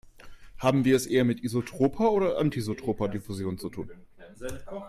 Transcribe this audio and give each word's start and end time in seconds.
Haben 0.57 0.83
wir 0.83 0.95
es 0.95 1.05
eher 1.05 1.23
mit 1.25 1.43
isotroper 1.43 2.11
oder 2.11 2.29
mit 2.43 2.55
anisotroper 2.55 3.07
Diffusion 3.07 3.59
zu 3.59 3.69
tun? 3.69 3.91